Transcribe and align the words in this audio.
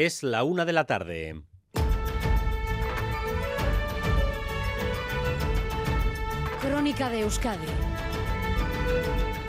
Es 0.00 0.22
la 0.22 0.44
una 0.44 0.64
de 0.64 0.72
la 0.72 0.84
tarde. 0.84 1.42
Crónica 6.62 7.10
de 7.10 7.22
Euskadi 7.22 7.66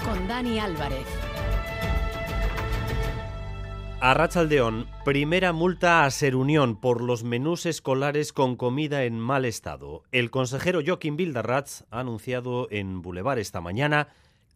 con 0.04 0.27
Dani 0.27 0.57
Álvarez. 0.57 1.05
A 4.01 4.15
Rachaldeón, 4.15 4.88
primera 5.05 5.54
multa 5.54 6.04
a 6.04 6.09
Serunión 6.09 6.81
por 6.81 7.04
los 7.04 7.23
menús 7.23 7.68
escolares 7.68 8.34
con 8.34 8.55
comida 8.55 9.04
en 9.04 9.20
mal 9.20 9.45
estado. 9.45 10.02
El 10.11 10.31
consejero 10.31 10.79
Joaquín 10.84 11.16
Bildarratz 11.16 11.84
ha 11.91 12.00
anunciado 12.00 12.68
en 12.71 13.04
Boulevard 13.04 13.38
esta 13.38 13.61
mañana 13.61 14.07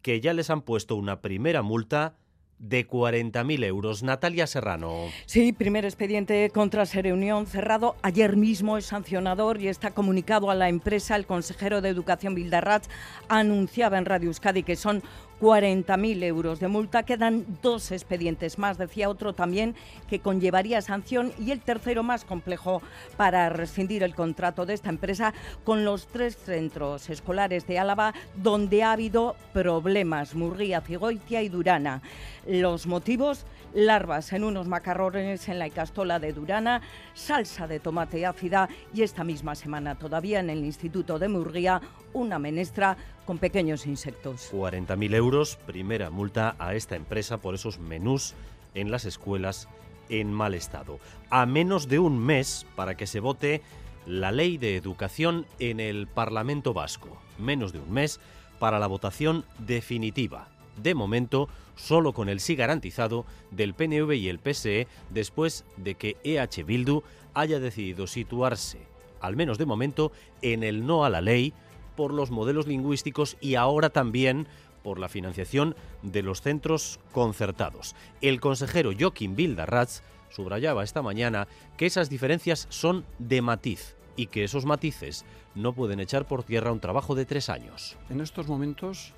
que 0.02 0.20
ya 0.20 0.32
les 0.32 0.50
han 0.50 0.62
puesto 0.62 0.96
una 0.96 1.20
primera 1.20 1.62
multa 1.62 2.16
de 2.64 2.88
40.000 2.88 3.64
euros. 3.64 4.02
Natalia 4.02 4.46
Serrano. 4.46 5.10
Sí, 5.26 5.52
primer 5.52 5.84
expediente 5.84 6.50
contra 6.50 6.86
Sereunión 6.86 7.46
cerrado. 7.46 7.96
Ayer 8.02 8.36
mismo 8.36 8.78
es 8.78 8.86
sancionador 8.86 9.60
y 9.60 9.68
está 9.68 9.90
comunicado 9.90 10.50
a 10.50 10.54
la 10.54 10.68
empresa. 10.68 11.16
El 11.16 11.26
consejero 11.26 11.82
de 11.82 11.90
Educación 11.90 12.34
Bildarratz 12.34 12.88
anunciaba 13.28 13.98
en 13.98 14.06
Radio 14.06 14.28
Euskadi 14.28 14.62
que 14.62 14.76
son 14.76 15.02
40.000 15.40 16.22
euros 16.24 16.60
de 16.60 16.68
multa. 16.68 17.02
Quedan 17.02 17.46
dos 17.62 17.92
expedientes 17.92 18.58
más, 18.58 18.78
decía 18.78 19.08
otro 19.08 19.32
también, 19.32 19.74
que 20.08 20.20
conllevaría 20.20 20.82
sanción 20.82 21.32
y 21.38 21.50
el 21.50 21.60
tercero 21.60 22.02
más 22.02 22.24
complejo 22.24 22.82
para 23.16 23.48
rescindir 23.48 24.02
el 24.02 24.14
contrato 24.14 24.66
de 24.66 24.74
esta 24.74 24.88
empresa 24.88 25.34
con 25.64 25.84
los 25.84 26.06
tres 26.06 26.36
centros 26.36 27.10
escolares 27.10 27.66
de 27.66 27.78
Álava 27.78 28.14
donde 28.36 28.82
ha 28.82 28.92
habido 28.92 29.36
problemas, 29.52 30.34
Murguía, 30.34 30.80
Figoitia 30.80 31.42
y 31.42 31.48
Durana. 31.48 32.02
Los 32.46 32.86
motivos, 32.86 33.46
larvas 33.74 34.32
en 34.32 34.44
unos 34.44 34.68
macarrones 34.68 35.48
en 35.48 35.58
la 35.58 35.66
Icastola 35.66 36.18
de 36.18 36.32
Durana, 36.32 36.80
salsa 37.14 37.66
de 37.66 37.80
tomate 37.80 38.24
ácida 38.26 38.68
y 38.92 39.02
esta 39.02 39.24
misma 39.24 39.54
semana 39.54 39.96
todavía 39.96 40.40
en 40.40 40.50
el 40.50 40.64
Instituto 40.64 41.18
de 41.18 41.28
Murguía 41.28 41.80
una 42.12 42.38
menestra 42.38 42.96
con 43.24 43.38
pequeños 43.38 43.86
insectos. 43.86 44.50
40.000 44.52 45.14
euros, 45.14 45.56
primera 45.66 46.10
multa 46.10 46.56
a 46.58 46.74
esta 46.74 46.96
empresa 46.96 47.38
por 47.38 47.54
esos 47.54 47.78
menús 47.78 48.34
en 48.74 48.90
las 48.90 49.04
escuelas 49.04 49.68
en 50.08 50.32
mal 50.32 50.54
estado. 50.54 50.98
A 51.30 51.46
menos 51.46 51.88
de 51.88 51.98
un 51.98 52.18
mes 52.18 52.66
para 52.76 52.96
que 52.96 53.06
se 53.06 53.20
vote 53.20 53.62
la 54.06 54.32
ley 54.32 54.58
de 54.58 54.76
educación 54.76 55.46
en 55.58 55.80
el 55.80 56.06
Parlamento 56.06 56.74
Vasco. 56.74 57.16
Menos 57.38 57.72
de 57.72 57.80
un 57.80 57.92
mes 57.92 58.20
para 58.58 58.78
la 58.78 58.86
votación 58.86 59.44
definitiva. 59.58 60.48
De 60.82 60.94
momento, 60.94 61.48
solo 61.76 62.12
con 62.12 62.28
el 62.28 62.40
sí 62.40 62.56
garantizado 62.56 63.24
del 63.50 63.74
PNV 63.74 64.12
y 64.12 64.28
el 64.28 64.38
PSE 64.38 64.86
después 65.10 65.64
de 65.76 65.94
que 65.94 66.16
EH 66.24 66.64
Bildu 66.64 67.02
haya 67.32 67.60
decidido 67.60 68.06
situarse, 68.06 68.78
al 69.20 69.36
menos 69.36 69.58
de 69.58 69.66
momento, 69.66 70.12
en 70.42 70.62
el 70.62 70.86
no 70.86 71.04
a 71.04 71.10
la 71.10 71.20
ley 71.20 71.54
por 71.96 72.12
los 72.12 72.30
modelos 72.30 72.66
lingüísticos 72.66 73.36
y 73.40 73.54
ahora 73.54 73.90
también 73.90 74.46
por 74.82 74.98
la 74.98 75.08
financiación 75.08 75.74
de 76.02 76.22
los 76.22 76.42
centros 76.42 77.00
concertados. 77.12 77.96
El 78.20 78.40
consejero 78.40 78.92
Joaquín 78.98 79.34
Bildarratz 79.34 80.02
subrayaba 80.28 80.84
esta 80.84 81.02
mañana 81.02 81.48
que 81.76 81.86
esas 81.86 82.10
diferencias 82.10 82.66
son 82.68 83.04
de 83.18 83.40
matiz 83.40 83.96
y 84.16 84.26
que 84.26 84.44
esos 84.44 84.66
matices 84.66 85.24
no 85.54 85.72
pueden 85.72 86.00
echar 86.00 86.26
por 86.26 86.44
tierra 86.44 86.72
un 86.72 86.80
trabajo 86.80 87.14
de 87.14 87.24
tres 87.24 87.48
años. 87.48 87.96
En 88.10 88.20
estos 88.20 88.46
momentos 88.46 89.12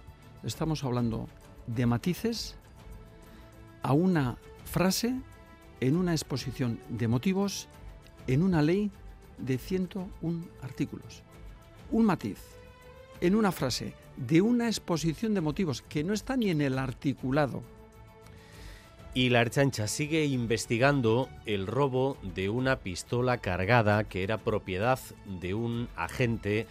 estamos 0.45 0.85
hablando 0.85 1.29
de 1.67 1.87
matices 1.87 2.57
a 3.83 3.93
una 3.93 4.37
frase 4.65 5.15
en 5.81 5.97
una 5.97 6.13
exposición 6.13 6.81
de 6.89 7.09
motivos 7.09 7.69
en 8.27 8.43
una 8.43 8.63
ley 8.63 8.91
de 9.39 9.59
101 9.59 10.47
artículos. 10.63 11.23
Un 11.91 12.05
matiz 12.07 12.56
en 13.21 13.35
una 13.35 13.53
frase 13.53 13.95
de 14.17 14.41
una 14.41 14.67
exposición 14.69 15.35
de 15.35 15.41
motivos 15.41 15.83
que 15.83 16.05
no 16.05 16.15
está 16.15 16.37
ni 16.37 16.51
en 16.51 16.61
el 16.61 16.79
articulado. 16.79 17.63
Y 19.15 19.31
la 19.31 19.41
Archancha 19.41 19.89
sigue 19.89 20.27
investigando 20.27 21.29
el 21.47 21.67
robo 21.67 22.19
de 22.35 22.51
una 22.51 22.77
pistola 22.77 23.39
cargada 23.39 24.05
que 24.05 24.23
era 24.23 24.37
propiedad 24.39 24.99
de 25.41 25.55
un 25.55 25.89
agente 25.97 26.67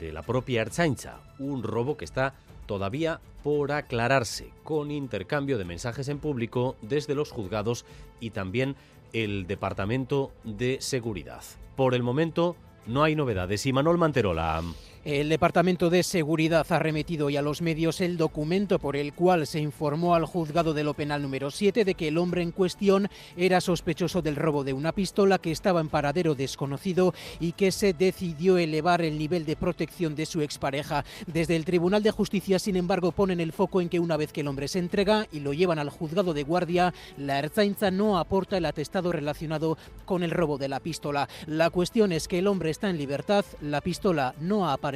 de 0.00 0.12
la 0.12 0.22
propia 0.22 0.62
Archancha. 0.62 1.20
Un 1.38 1.62
robo 1.62 1.96
que 1.96 2.04
está 2.04 2.34
todavía 2.66 3.20
por 3.44 3.70
aclararse, 3.70 4.50
con 4.64 4.90
intercambio 4.90 5.58
de 5.58 5.64
mensajes 5.64 6.08
en 6.08 6.18
público 6.18 6.74
desde 6.82 7.14
los 7.14 7.30
juzgados 7.30 7.84
y 8.18 8.30
también 8.30 8.74
el 9.12 9.46
Departamento 9.46 10.32
de 10.42 10.78
Seguridad. 10.80 11.44
Por 11.76 11.94
el 11.94 12.02
momento 12.02 12.56
no 12.86 13.04
hay 13.04 13.14
novedades. 13.14 13.64
Y 13.66 13.72
Manuel 13.72 13.98
Manterola. 13.98 14.62
El 15.06 15.28
Departamento 15.28 15.88
de 15.88 16.02
Seguridad 16.02 16.66
ha 16.68 16.80
remitido 16.80 17.26
hoy 17.26 17.36
a 17.36 17.42
los 17.42 17.62
medios 17.62 18.00
el 18.00 18.16
documento 18.16 18.80
por 18.80 18.96
el 18.96 19.12
cual 19.12 19.46
se 19.46 19.60
informó 19.60 20.16
al 20.16 20.24
juzgado 20.24 20.74
de 20.74 20.82
lo 20.82 20.94
penal 20.94 21.22
número 21.22 21.52
7 21.52 21.84
de 21.84 21.94
que 21.94 22.08
el 22.08 22.18
hombre 22.18 22.42
en 22.42 22.50
cuestión 22.50 23.08
era 23.36 23.60
sospechoso 23.60 24.20
del 24.20 24.34
robo 24.34 24.64
de 24.64 24.72
una 24.72 24.90
pistola 24.90 25.38
que 25.38 25.52
estaba 25.52 25.80
en 25.80 25.90
paradero 25.90 26.34
desconocido 26.34 27.14
y 27.38 27.52
que 27.52 27.70
se 27.70 27.92
decidió 27.92 28.58
elevar 28.58 29.00
el 29.00 29.16
nivel 29.16 29.46
de 29.46 29.54
protección 29.54 30.16
de 30.16 30.26
su 30.26 30.40
expareja. 30.40 31.04
Desde 31.28 31.54
el 31.54 31.64
Tribunal 31.64 32.02
de 32.02 32.10
Justicia, 32.10 32.58
sin 32.58 32.74
embargo, 32.74 33.12
ponen 33.12 33.38
el 33.38 33.52
foco 33.52 33.80
en 33.80 33.88
que 33.88 34.00
una 34.00 34.16
vez 34.16 34.32
que 34.32 34.40
el 34.40 34.48
hombre 34.48 34.66
se 34.66 34.80
entrega 34.80 35.28
y 35.30 35.38
lo 35.38 35.52
llevan 35.52 35.78
al 35.78 35.90
juzgado 35.90 36.34
de 36.34 36.42
guardia, 36.42 36.92
la 37.16 37.38
Erzainza 37.38 37.92
no 37.92 38.18
aporta 38.18 38.56
el 38.56 38.66
atestado 38.66 39.12
relacionado 39.12 39.78
con 40.04 40.24
el 40.24 40.32
robo 40.32 40.58
de 40.58 40.66
la 40.66 40.80
pistola. 40.80 41.28
La 41.46 41.70
cuestión 41.70 42.10
es 42.10 42.26
que 42.26 42.40
el 42.40 42.48
hombre 42.48 42.70
está 42.70 42.90
en 42.90 42.98
libertad, 42.98 43.44
la 43.60 43.80
pistola 43.80 44.34
no 44.40 44.68
ha 44.68 44.72
aparecido 44.72 44.95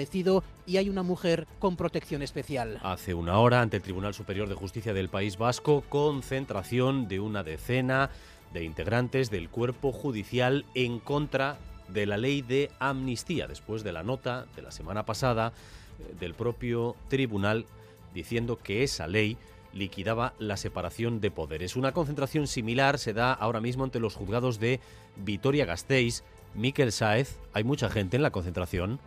y 0.67 0.77
hay 0.77 0.89
una 0.89 1.03
mujer 1.03 1.47
con 1.59 1.77
protección 1.77 2.23
especial. 2.23 2.79
Hace 2.83 3.15
una 3.15 3.39
hora, 3.39 3.61
ante 3.61 3.77
el 3.77 3.83
Tribunal 3.83 4.15
Superior 4.15 4.49
de 4.49 4.55
Justicia 4.55 4.93
del 4.93 5.09
País 5.09 5.37
Vasco, 5.37 5.85
concentración 5.89 7.09
de 7.09 7.21
una 7.21 7.43
decena 7.43 8.11
de 8.53 8.65
integrantes 8.65 9.31
del 9.31 9.49
cuerpo 9.49 9.93
judicial 9.93 10.65
en 10.75 10.99
contra 10.99 11.59
de 11.89 12.07
la 12.07 12.17
ley 12.17 12.43
de 12.43 12.71
amnistía, 12.79 13.47
después 13.47 13.83
de 13.83 13.93
la 13.93 14.03
nota 14.03 14.47
de 14.57 14.63
la 14.63 14.71
semana 14.71 15.05
pasada 15.05 15.53
eh, 15.99 16.15
del 16.19 16.35
propio 16.35 16.97
tribunal 17.09 17.67
diciendo 18.15 18.59
que 18.59 18.83
esa 18.83 19.07
ley 19.07 19.37
liquidaba 19.73 20.35
la 20.39 20.57
separación 20.57 21.21
de 21.21 21.31
poderes. 21.31 21.77
Una 21.77 21.93
concentración 21.93 22.47
similar 22.47 22.99
se 22.99 23.13
da 23.13 23.33
ahora 23.33 23.61
mismo 23.61 23.85
ante 23.85 24.01
los 24.01 24.17
juzgados 24.17 24.59
de 24.59 24.81
Vitoria-Gasteiz, 25.17 26.25
Miquel 26.55 26.93
Sáez. 26.93 27.39
Hay 27.53 27.65
mucha 27.65 27.89
gente 27.89 28.17
en 28.17 28.23
la 28.23 28.31
concentración. 28.31 28.99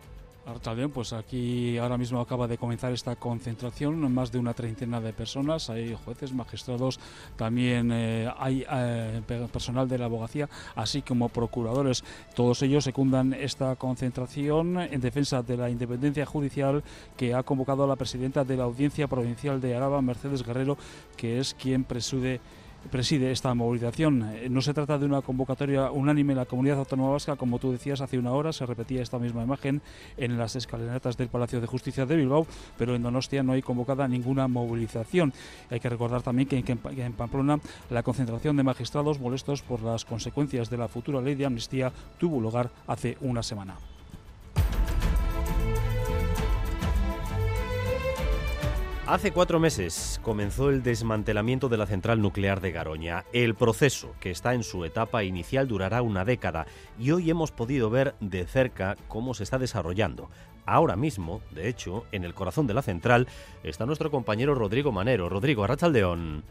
Artaldeón, 0.46 0.90
pues 0.90 1.12
aquí 1.12 1.78
ahora 1.78 1.96
mismo 1.96 2.20
acaba 2.20 2.46
de 2.46 2.58
comenzar 2.58 2.92
esta 2.92 3.16
concentración, 3.16 4.12
más 4.12 4.30
de 4.30 4.38
una 4.38 4.52
treintena 4.52 5.00
de 5.00 5.12
personas, 5.12 5.70
hay 5.70 5.96
jueces, 6.04 6.32
magistrados, 6.32 7.00
también 7.36 7.90
eh, 7.92 8.30
hay 8.38 8.64
eh, 8.70 9.22
personal 9.50 9.88
de 9.88 9.98
la 9.98 10.04
abogacía, 10.04 10.48
así 10.74 11.02
como 11.02 11.30
procuradores. 11.30 12.04
Todos 12.34 12.62
ellos 12.62 12.84
secundan 12.84 13.32
esta 13.32 13.76
concentración 13.76 14.78
en 14.80 15.00
defensa 15.00 15.42
de 15.42 15.56
la 15.56 15.70
independencia 15.70 16.26
judicial 16.26 16.82
que 17.16 17.34
ha 17.34 17.42
convocado 17.42 17.84
a 17.84 17.86
la 17.86 17.96
presidenta 17.96 18.44
de 18.44 18.56
la 18.56 18.64
Audiencia 18.64 19.08
Provincial 19.08 19.60
de 19.60 19.74
Araba, 19.74 20.02
Mercedes 20.02 20.44
Guerrero, 20.44 20.76
que 21.16 21.38
es 21.38 21.54
quien 21.54 21.84
presude 21.84 22.40
preside 22.90 23.30
esta 23.30 23.54
movilización. 23.54 24.30
Eh, 24.34 24.48
no 24.48 24.60
se 24.60 24.74
trata 24.74 24.98
de 24.98 25.06
una 25.06 25.22
convocatoria 25.22 25.90
unánime 25.90 26.32
en 26.32 26.38
la 26.38 26.44
comunidad 26.44 26.78
autónoma 26.78 27.10
vasca, 27.10 27.36
como 27.36 27.58
tú 27.58 27.72
decías 27.72 28.00
hace 28.00 28.18
una 28.18 28.32
hora, 28.32 28.52
se 28.52 28.66
repetía 28.66 29.02
esta 29.02 29.18
misma 29.18 29.42
imagen 29.42 29.82
en 30.16 30.38
las 30.38 30.56
escalinatas 30.56 31.16
del 31.16 31.28
Palacio 31.28 31.60
de 31.60 31.66
Justicia 31.66 32.06
de 32.06 32.16
Bilbao, 32.16 32.46
pero 32.78 32.94
en 32.94 33.02
Donostia 33.02 33.42
no 33.42 33.52
hay 33.52 33.62
convocada 33.62 34.08
ninguna 34.08 34.48
movilización. 34.48 35.32
Hay 35.70 35.80
que 35.80 35.88
recordar 35.88 36.22
también 36.22 36.48
que 36.48 36.64
en 36.66 37.12
Pamplona 37.12 37.58
la 37.90 38.02
concentración 38.02 38.56
de 38.56 38.62
magistrados 38.62 39.20
molestos 39.20 39.62
por 39.62 39.82
las 39.82 40.04
consecuencias 40.04 40.70
de 40.70 40.78
la 40.78 40.88
futura 40.88 41.20
ley 41.20 41.34
de 41.34 41.46
amnistía 41.46 41.92
tuvo 42.18 42.40
lugar 42.40 42.70
hace 42.86 43.16
una 43.20 43.42
semana. 43.42 43.76
Hace 49.06 49.32
cuatro 49.32 49.60
meses 49.60 50.18
comenzó 50.22 50.70
el 50.70 50.82
desmantelamiento 50.82 51.68
de 51.68 51.76
la 51.76 51.84
central 51.84 52.22
nuclear 52.22 52.62
de 52.62 52.72
Garoña. 52.72 53.26
El 53.34 53.54
proceso, 53.54 54.14
que 54.18 54.30
está 54.30 54.54
en 54.54 54.62
su 54.62 54.82
etapa 54.86 55.24
inicial, 55.24 55.68
durará 55.68 56.00
una 56.00 56.24
década 56.24 56.66
y 56.98 57.10
hoy 57.10 57.28
hemos 57.28 57.52
podido 57.52 57.90
ver 57.90 58.14
de 58.20 58.46
cerca 58.46 58.96
cómo 59.06 59.34
se 59.34 59.42
está 59.42 59.58
desarrollando. 59.58 60.30
Ahora 60.64 60.96
mismo, 60.96 61.42
de 61.50 61.68
hecho, 61.68 62.06
en 62.12 62.24
el 62.24 62.32
corazón 62.32 62.66
de 62.66 62.72
la 62.72 62.80
central 62.80 63.28
está 63.62 63.84
nuestro 63.84 64.10
compañero 64.10 64.54
Rodrigo 64.54 64.90
Manero. 64.90 65.28
Rodrigo, 65.28 65.64
Arrachaldeón. 65.64 66.42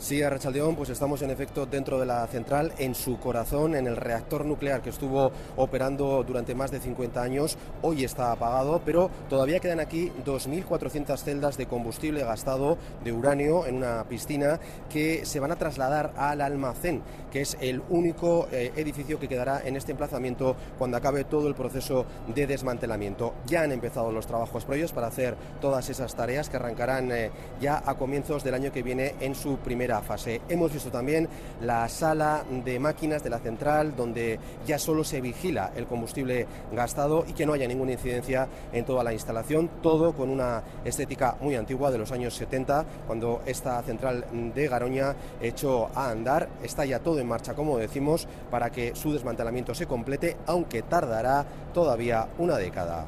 Sí, 0.00 0.22
Arrachaldeón, 0.22 0.76
pues 0.76 0.90
estamos 0.90 1.22
en 1.22 1.30
efecto 1.30 1.66
dentro 1.66 1.98
de 1.98 2.06
la 2.06 2.24
central, 2.28 2.72
en 2.78 2.94
su 2.94 3.18
corazón, 3.18 3.74
en 3.74 3.88
el 3.88 3.96
reactor 3.96 4.44
nuclear 4.44 4.80
que 4.80 4.90
estuvo 4.90 5.32
operando 5.56 6.22
durante 6.22 6.54
más 6.54 6.70
de 6.70 6.78
50 6.78 7.20
años. 7.20 7.58
Hoy 7.82 8.04
está 8.04 8.30
apagado, 8.30 8.80
pero 8.84 9.10
todavía 9.28 9.58
quedan 9.58 9.80
aquí 9.80 10.12
2.400 10.24 11.18
celdas 11.18 11.56
de 11.56 11.66
combustible 11.66 12.22
gastado 12.22 12.78
de 13.02 13.10
uranio 13.10 13.66
en 13.66 13.78
una 13.78 14.04
piscina 14.04 14.60
que 14.88 15.26
se 15.26 15.40
van 15.40 15.50
a 15.50 15.56
trasladar 15.56 16.12
al 16.16 16.42
almacén, 16.42 17.02
que 17.32 17.40
es 17.40 17.56
el 17.60 17.82
único 17.88 18.46
eh, 18.52 18.70
edificio 18.76 19.18
que 19.18 19.26
quedará 19.26 19.62
en 19.64 19.74
este 19.74 19.90
emplazamiento 19.90 20.54
cuando 20.78 20.96
acabe 20.96 21.24
todo 21.24 21.48
el 21.48 21.56
proceso 21.56 22.06
de 22.32 22.46
desmantelamiento. 22.46 23.34
Ya 23.46 23.62
han 23.62 23.72
empezado 23.72 24.12
los 24.12 24.28
trabajos 24.28 24.64
previos 24.64 24.92
para 24.92 25.08
hacer 25.08 25.36
todas 25.60 25.90
esas 25.90 26.14
tareas 26.14 26.48
que 26.48 26.56
arrancarán 26.56 27.10
eh, 27.10 27.32
ya 27.60 27.82
a 27.84 27.96
comienzos 27.96 28.44
del 28.44 28.54
año 28.54 28.70
que 28.70 28.84
viene 28.84 29.16
en 29.18 29.34
su 29.34 29.56
primer 29.58 29.87
fase. 30.02 30.42
Hemos 30.48 30.72
visto 30.72 30.90
también 30.90 31.28
la 31.62 31.88
sala 31.88 32.44
de 32.64 32.78
máquinas 32.78 33.24
de 33.24 33.30
la 33.30 33.38
central 33.38 33.96
donde 33.96 34.38
ya 34.66 34.78
solo 34.78 35.02
se 35.02 35.20
vigila 35.20 35.72
el 35.74 35.86
combustible 35.86 36.46
gastado 36.72 37.24
y 37.26 37.32
que 37.32 37.46
no 37.46 37.54
haya 37.54 37.66
ninguna 37.66 37.92
incidencia 37.92 38.46
en 38.72 38.84
toda 38.84 39.02
la 39.02 39.12
instalación, 39.12 39.70
todo 39.82 40.12
con 40.12 40.28
una 40.28 40.62
estética 40.84 41.36
muy 41.40 41.56
antigua 41.56 41.90
de 41.90 41.98
los 41.98 42.12
años 42.12 42.34
70, 42.34 42.84
cuando 43.06 43.40
esta 43.46 43.82
central 43.82 44.26
de 44.54 44.68
Garoña 44.68 45.14
echó 45.40 45.88
a 45.94 46.10
andar. 46.10 46.48
Está 46.62 46.84
ya 46.84 46.98
todo 46.98 47.18
en 47.18 47.28
marcha, 47.28 47.54
como 47.54 47.78
decimos, 47.78 48.28
para 48.50 48.70
que 48.70 48.94
su 48.94 49.12
desmantelamiento 49.12 49.74
se 49.74 49.86
complete, 49.86 50.36
aunque 50.46 50.82
tardará 50.82 51.46
todavía 51.72 52.28
una 52.38 52.56
década 52.56 53.06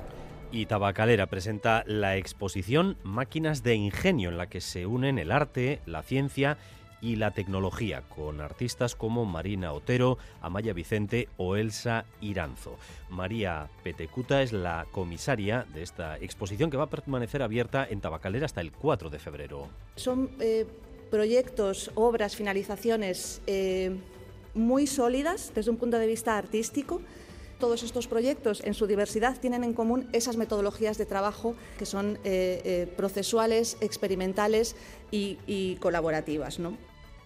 y 0.52 0.66
Tabacalera 0.66 1.26
presenta 1.26 1.84
la 1.86 2.16
exposición 2.16 2.96
Máquinas 3.02 3.62
de 3.62 3.74
Ingenio, 3.74 4.30
en 4.30 4.38
la 4.38 4.48
que 4.48 4.60
se 4.60 4.86
unen 4.86 5.18
el 5.18 5.30
arte, 5.30 5.80
la 5.86 6.02
ciencia 6.02 6.58
y 7.00 7.16
la 7.16 7.30
tecnología, 7.30 8.02
con 8.14 8.40
artistas 8.40 8.94
como 8.94 9.24
Marina 9.24 9.72
Otero, 9.72 10.18
Amaya 10.42 10.72
Vicente 10.72 11.28
o 11.36 11.56
Elsa 11.56 12.04
Iranzo. 12.20 12.76
María 13.08 13.68
Petecuta 13.82 14.42
es 14.42 14.52
la 14.52 14.86
comisaria 14.90 15.66
de 15.72 15.82
esta 15.82 16.18
exposición 16.18 16.70
que 16.70 16.76
va 16.76 16.84
a 16.84 16.90
permanecer 16.90 17.42
abierta 17.42 17.86
en 17.88 18.00
Tabacalera 18.00 18.46
hasta 18.46 18.60
el 18.60 18.72
4 18.72 19.08
de 19.08 19.18
febrero. 19.18 19.68
Son 19.96 20.30
eh, 20.40 20.66
proyectos, 21.10 21.90
obras, 21.94 22.36
finalizaciones 22.36 23.40
eh, 23.46 23.96
muy 24.54 24.86
sólidas 24.86 25.52
desde 25.54 25.70
un 25.70 25.76
punto 25.76 25.98
de 25.98 26.06
vista 26.06 26.36
artístico 26.36 27.00
todos 27.60 27.84
estos 27.84 28.08
proyectos, 28.08 28.60
en 28.64 28.74
su 28.74 28.88
diversidad, 28.88 29.38
tienen 29.38 29.62
en 29.62 29.74
común 29.74 30.08
esas 30.12 30.36
metodologías 30.36 30.98
de 30.98 31.06
trabajo 31.06 31.54
que 31.78 31.86
son 31.86 32.18
eh, 32.24 32.60
eh, 32.64 32.92
procesuales, 32.96 33.76
experimentales 33.80 34.74
y, 35.12 35.38
y 35.46 35.76
colaborativas. 35.76 36.58
¿no? 36.58 36.76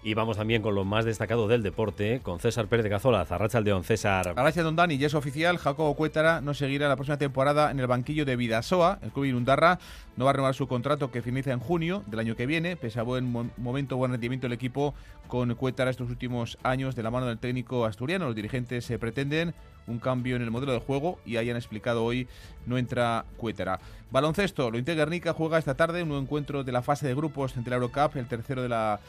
Y 0.06 0.12
vamos 0.12 0.36
también 0.36 0.60
con 0.60 0.74
lo 0.74 0.84
más 0.84 1.06
destacado 1.06 1.48
del 1.48 1.62
deporte, 1.62 2.20
con 2.22 2.38
César 2.38 2.66
Pérez 2.66 2.84
de 2.84 2.90
Cazola, 2.90 3.24
Zarracha 3.24 3.56
Aldeón. 3.56 3.84
César. 3.84 4.34
Gracias, 4.34 4.62
don 4.62 4.76
Dani. 4.76 4.98
Ya 4.98 5.06
es 5.06 5.14
oficial, 5.14 5.56
Jacobo 5.56 5.94
Cuétara 5.94 6.42
no 6.42 6.52
seguirá 6.52 6.88
la 6.88 6.96
próxima 6.96 7.16
temporada 7.16 7.70
en 7.70 7.80
el 7.80 7.86
banquillo 7.86 8.26
de 8.26 8.36
Vidasoa. 8.36 8.98
El 9.00 9.12
club 9.12 9.24
Inundarra 9.24 9.78
no 10.18 10.26
va 10.26 10.32
a 10.32 10.34
renovar 10.34 10.54
su 10.54 10.68
contrato 10.68 11.10
que 11.10 11.22
finaliza 11.22 11.52
en 11.52 11.58
junio 11.58 12.02
del 12.06 12.20
año 12.20 12.36
que 12.36 12.44
viene, 12.44 12.76
pese 12.76 13.00
a 13.00 13.02
buen 13.02 13.32
momento, 13.56 13.96
buen 13.96 14.10
rendimiento 14.10 14.44
del 14.44 14.52
equipo 14.52 14.94
con 15.26 15.54
Cuétara 15.54 15.90
estos 15.90 16.10
últimos 16.10 16.58
años 16.62 16.94
de 16.94 17.02
la 17.02 17.10
mano 17.10 17.24
del 17.24 17.38
técnico 17.38 17.86
asturiano. 17.86 18.26
Los 18.26 18.34
dirigentes 18.34 18.84
se 18.84 18.98
pretenden 18.98 19.54
un 19.86 19.98
cambio 19.98 20.36
en 20.36 20.42
el 20.42 20.50
modelo 20.50 20.72
de 20.72 20.80
juego 20.80 21.18
y 21.24 21.36
hayan 21.36 21.56
explicado 21.56 22.04
hoy 22.04 22.26
no 22.66 22.78
entra 22.78 23.24
Cuétara. 23.36 23.80
Baloncesto, 24.10 24.70
lo 24.70 24.78
Guernica 24.78 25.32
juega 25.32 25.58
esta 25.58 25.74
tarde 25.74 26.02
un 26.02 26.08
nuevo 26.08 26.22
encuentro 26.22 26.62
de 26.62 26.72
la 26.72 26.82
fase 26.82 27.06
de 27.06 27.14
grupos 27.14 27.56
entre 27.56 27.70
la 27.70 27.76
Eurocup, 27.76 28.16
el 28.16 28.26
tercero 28.26 28.62
de 28.62 28.68
la, 28.68 29.00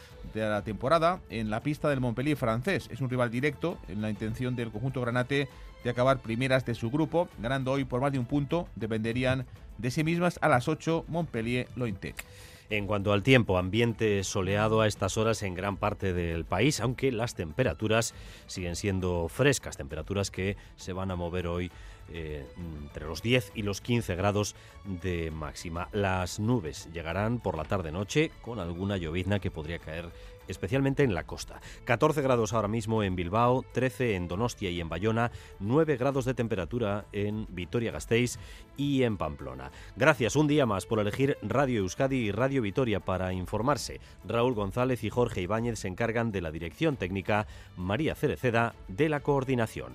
temporada, 0.64 1.20
en 1.30 1.48
la 1.48 1.62
pista 1.62 1.88
del 1.88 2.00
Montpellier 2.00 2.36
francés. 2.36 2.88
Es 2.90 3.00
un 3.00 3.08
rival 3.08 3.30
directo 3.30 3.78
en 3.88 4.02
la 4.02 4.10
intención 4.10 4.56
del 4.56 4.72
conjunto 4.72 5.00
granate 5.00 5.48
de 5.84 5.90
acabar 5.90 6.18
primeras 6.18 6.66
de 6.66 6.74
su 6.74 6.90
grupo, 6.90 7.28
ganando 7.38 7.72
hoy 7.72 7.84
por 7.84 8.00
más 8.00 8.10
de 8.10 8.18
un 8.18 8.26
punto, 8.26 8.68
dependerían 8.74 9.46
de 9.78 9.90
sí 9.90 10.02
mismas 10.02 10.38
a 10.42 10.48
las 10.48 10.66
8 10.66 11.04
Montpellier 11.08 11.68
Lointec. 11.76 12.24
En 12.68 12.86
cuanto 12.88 13.12
al 13.12 13.22
tiempo, 13.22 13.58
ambiente 13.58 14.24
soleado 14.24 14.80
a 14.80 14.88
estas 14.88 15.16
horas 15.16 15.44
en 15.44 15.54
gran 15.54 15.76
parte 15.76 16.12
del 16.12 16.44
país, 16.44 16.80
aunque 16.80 17.12
las 17.12 17.34
temperaturas 17.36 18.12
siguen 18.48 18.74
siendo 18.74 19.28
frescas, 19.28 19.76
temperaturas 19.76 20.32
que 20.32 20.56
se 20.74 20.92
van 20.92 21.12
a 21.12 21.16
mover 21.16 21.46
hoy 21.46 21.70
eh, 22.12 22.46
entre 22.56 23.06
los 23.06 23.22
10 23.22 23.52
y 23.54 23.62
los 23.62 23.80
15 23.80 24.14
grados 24.16 24.54
de 24.84 25.30
máxima. 25.30 25.88
Las 25.92 26.38
nubes 26.38 26.88
llegarán 26.92 27.38
por 27.40 27.56
la 27.56 27.64
tarde-noche 27.64 28.30
con 28.42 28.58
alguna 28.60 28.96
llovizna 28.96 29.40
que 29.40 29.50
podría 29.50 29.78
caer 29.78 30.12
especialmente 30.48 31.02
en 31.02 31.14
la 31.14 31.24
costa. 31.24 31.60
14 31.84 32.22
grados 32.22 32.52
ahora 32.52 32.68
mismo 32.68 33.02
en 33.02 33.16
Bilbao, 33.16 33.64
13 33.72 34.14
en 34.14 34.28
Donostia 34.28 34.70
y 34.70 34.80
en 34.80 34.88
Bayona, 34.88 35.30
9 35.60 35.96
grados 35.96 36.24
de 36.24 36.34
temperatura 36.34 37.06
en 37.12 37.46
Vitoria-Gasteiz 37.50 38.38
y 38.76 39.02
en 39.02 39.16
Pamplona. 39.16 39.70
Gracias 39.96 40.36
un 40.36 40.46
día 40.46 40.66
más 40.66 40.86
por 40.86 41.00
elegir 41.00 41.38
Radio 41.42 41.80
Euskadi 41.80 42.16
y 42.16 42.30
Radio 42.30 42.62
Vitoria 42.62 43.00
para 43.00 43.32
informarse. 43.32 44.00
Raúl 44.24 44.54
González 44.54 45.02
y 45.04 45.10
Jorge 45.10 45.42
Ibáñez 45.42 45.78
se 45.80 45.88
encargan 45.88 46.32
de 46.32 46.40
la 46.40 46.50
dirección 46.50 46.96
técnica, 46.96 47.46
María 47.76 48.14
Cereceda 48.14 48.74
de 48.88 49.08
la 49.08 49.20
coordinación. 49.20 49.92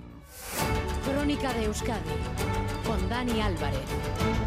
Crónica 1.04 1.52
de 1.54 1.64
Euskadi 1.64 2.01
con 2.86 3.08
Dani 3.08 3.40
Álvarez. 3.40 4.41